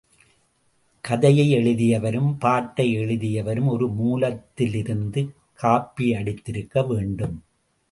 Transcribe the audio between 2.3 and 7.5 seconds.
பாட்டை எழுதியவரும் ஒரு மூலத்திலிருந்து காப்பியடித்திருக்க வேண்டும்.